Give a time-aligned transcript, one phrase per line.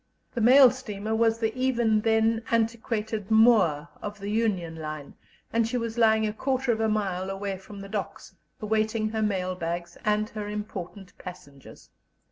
[0.33, 5.13] The mail steamer was the even then antiquated Moor of the Union Line,
[5.53, 9.21] and she was lying a quarter of a mile away from the docks, awaiting her
[9.21, 11.91] mail bags and her important passengers.